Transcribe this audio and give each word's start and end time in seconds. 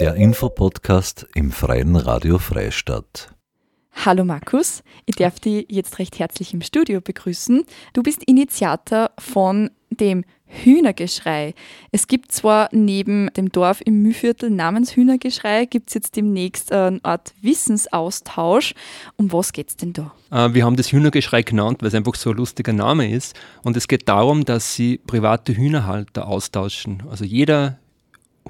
Der 0.00 0.14
Infopodcast 0.14 1.26
im 1.34 1.52
Freien 1.52 1.94
Radio 1.94 2.38
Freistadt. 2.38 3.34
Hallo 3.92 4.24
Markus, 4.24 4.82
ich 5.04 5.16
darf 5.16 5.38
dich 5.40 5.66
jetzt 5.68 5.98
recht 5.98 6.18
herzlich 6.18 6.54
im 6.54 6.62
Studio 6.62 7.02
begrüßen. 7.02 7.64
Du 7.92 8.02
bist 8.02 8.24
Initiator 8.24 9.10
von 9.18 9.68
dem 9.90 10.24
Hühnergeschrei. 10.46 11.52
Es 11.92 12.08
gibt 12.08 12.32
zwar 12.32 12.70
neben 12.72 13.28
dem 13.36 13.52
Dorf 13.52 13.82
im 13.84 14.00
Mühviertel 14.00 14.48
namens 14.48 14.96
Hühnergeschrei, 14.96 15.66
gibt 15.66 15.88
es 15.88 15.94
jetzt 15.94 16.16
demnächst 16.16 16.72
eine 16.72 17.00
Art 17.02 17.34
Wissensaustausch. 17.42 18.72
Um 19.16 19.30
was 19.34 19.52
geht 19.52 19.68
es 19.68 19.76
denn 19.76 19.92
da? 19.92 20.14
Äh, 20.30 20.54
wir 20.54 20.64
haben 20.64 20.76
das 20.76 20.92
Hühnergeschrei 20.92 21.42
genannt, 21.42 21.82
weil 21.82 21.88
es 21.88 21.94
einfach 21.94 22.14
so 22.14 22.30
ein 22.30 22.36
lustiger 22.38 22.72
Name 22.72 23.12
ist. 23.12 23.38
Und 23.64 23.76
es 23.76 23.86
geht 23.86 24.08
darum, 24.08 24.46
dass 24.46 24.74
sie 24.74 24.96
private 24.96 25.54
Hühnerhalter 25.54 26.26
austauschen. 26.26 27.02
Also 27.10 27.26
jeder 27.26 27.79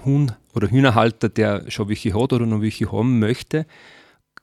Huhn- 0.04 0.32
oder 0.54 0.70
Hühnerhalter, 0.70 1.28
der 1.28 1.70
schon 1.70 1.88
welche 1.88 2.14
hat 2.14 2.32
oder 2.32 2.46
noch 2.46 2.60
welche 2.60 2.90
haben 2.90 3.18
möchte, 3.18 3.66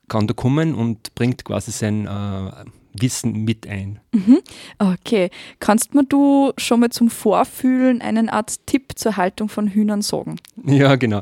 kann 0.08 0.28
da 0.28 0.34
kommen 0.34 0.76
und 0.76 1.14
bringt 1.16 1.44
quasi 1.44 1.72
sein 1.72 2.06
äh, 2.06 2.66
Wissen 3.02 3.44
mit 3.44 3.68
ein. 3.68 4.00
Mhm. 4.14 4.40
Okay. 4.80 5.30
Kannst 5.60 5.94
mir 5.94 6.04
du 6.04 6.54
schon 6.58 6.80
mal 6.80 6.90
zum 6.90 7.10
Vorfühlen 7.10 8.02
einen 8.02 8.30
Art 8.30 8.66
Tipp 8.66 8.94
zur 8.96 9.18
Haltung 9.18 9.50
von 9.50 9.68
Hühnern 9.68 10.02
sagen? 10.02 10.38
Ja, 10.66 10.96
genau. 10.96 11.22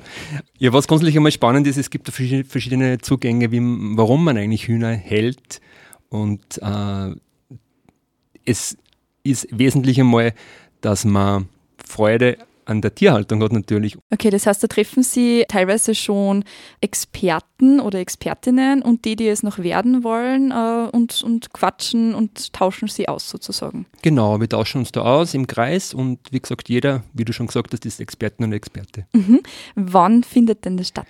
Ja, 0.57 0.71
was 0.73 0.87
grundsätzlich 0.87 1.17
einmal 1.17 1.31
spannend 1.31 1.67
ist, 1.67 1.77
es 1.77 1.89
gibt 1.89 2.09
verschiedene 2.09 2.99
Zugänge, 2.99 3.51
wie, 3.51 3.59
warum 3.61 4.23
man 4.23 4.37
eigentlich 4.37 4.67
Hühner 4.67 4.93
hält. 4.93 5.59
Und 6.09 6.59
äh, 6.61 7.15
es 8.45 8.77
ist 9.23 9.47
wesentlich 9.51 9.99
einmal, 9.99 10.33
dass 10.81 11.03
man 11.03 11.49
Freude 11.83 12.37
an 12.65 12.81
der 12.81 12.93
Tierhaltung 12.93 13.41
hat 13.43 13.51
natürlich. 13.51 13.97
Okay, 14.11 14.29
das 14.29 14.45
heißt, 14.45 14.63
da 14.63 14.67
treffen 14.67 15.03
Sie 15.03 15.45
teilweise 15.47 15.95
schon 15.95 16.43
Experten 16.81 17.79
oder 17.79 17.99
Expertinnen 17.99 18.81
und 18.81 19.05
die, 19.05 19.15
die 19.15 19.27
es 19.27 19.43
noch 19.43 19.59
werden 19.59 20.03
wollen 20.03 20.51
äh, 20.51 20.89
und, 20.91 21.23
und 21.23 21.53
quatschen 21.53 22.13
und 22.15 22.53
tauschen 22.53 22.87
sie 22.87 23.07
aus 23.07 23.29
sozusagen. 23.29 23.85
Genau, 24.01 24.39
wir 24.39 24.49
tauschen 24.49 24.79
uns 24.79 24.91
da 24.91 25.01
aus 25.01 25.33
im 25.33 25.47
Kreis 25.47 25.93
und 25.93 26.19
wie 26.31 26.39
gesagt, 26.39 26.69
jeder, 26.69 27.03
wie 27.13 27.25
du 27.25 27.33
schon 27.33 27.47
gesagt 27.47 27.73
hast, 27.73 27.85
ist 27.85 27.99
Experten 27.99 28.43
und 28.43 28.53
Experte. 28.53 29.05
Mhm. 29.13 29.41
Wann 29.75 30.23
findet 30.23 30.65
denn 30.65 30.77
das 30.77 30.89
statt? 30.89 31.07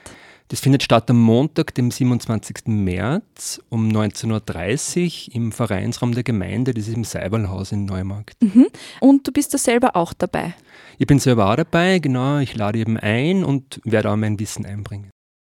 Das 0.48 0.60
findet 0.60 0.84
statt 0.84 1.10
am 1.10 1.20
Montag, 1.20 1.74
dem 1.74 1.90
27. 1.90 2.68
März 2.68 3.60
um 3.70 3.90
19.30 3.90 5.30
Uhr 5.30 5.36
im 5.36 5.52
Vereinsraum 5.52 6.14
der 6.14 6.24
Gemeinde, 6.24 6.76
das 6.76 6.88
ist 6.88 6.96
im 6.96 7.04
Seiberlhaus 7.04 7.72
in 7.72 7.86
Neumarkt. 7.86 8.42
Mhm. 8.44 8.68
Und 9.00 9.28
du 9.28 9.32
bist 9.32 9.56
da 9.56 9.58
selber 9.58 9.96
auch 9.96 10.14
dabei? 10.14 10.54
Ich 11.00 11.08
bin 11.08 11.18
selber 11.18 11.50
auch 11.50 11.56
dabei, 11.56 11.98
genau. 11.98 12.38
Ich 12.38 12.56
lade 12.56 12.78
eben 12.78 12.98
ein 12.98 13.44
und 13.44 13.82
werde 13.86 14.12
auch 14.12 14.16
mein 14.18 14.40
Wissen 14.40 14.68
einbringen. 14.68 15.10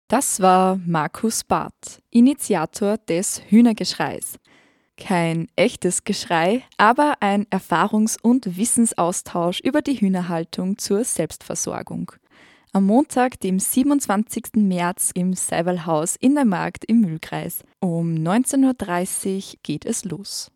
Das 0.08 0.40
war 0.40 0.80
Markus 0.86 1.44
Barth, 1.44 2.02
Initiator 2.10 2.98
des 2.98 3.42
Hühnergeschreis. 3.50 4.38
Kein 4.96 5.50
echtes 5.58 6.06
Geschrei, 6.06 6.64
aber 6.78 7.16
ein 7.20 7.46
Erfahrungs- 7.48 8.18
und 8.22 8.56
Wissensaustausch 8.56 9.60
über 9.60 9.82
die 9.82 10.00
Hühnerhaltung 10.00 10.78
zur 10.78 11.04
Selbstversorgung 11.04 12.14
am 12.78 12.86
Montag, 12.86 13.40
dem 13.40 13.58
27. 13.58 14.58
März 14.58 15.10
im 15.16 15.34
Seiwalhaus 15.34 16.16
in 16.16 16.36
der 16.36 16.46
Markt 16.46 16.86
im 16.86 17.02
Mühlkreis. 17.02 17.64
Um 17.80 18.14
19.30 18.14 19.36
Uhr 19.54 19.60
geht 19.64 19.84
es 19.84 20.06
los. 20.06 20.52